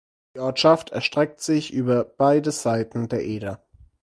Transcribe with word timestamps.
Die 0.35 0.39
Ortschaft 0.39 0.89
erstreckt 0.89 1.41
sich 1.41 1.71
über 1.71 2.03
beide 2.03 2.51
Seiten 2.51 3.07
der 3.07 3.23
Eder. 3.23 3.61